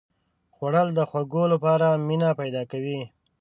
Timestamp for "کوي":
2.71-2.99